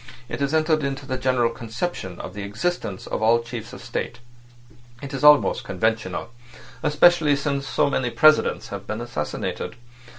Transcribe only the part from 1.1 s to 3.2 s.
general conception of the existence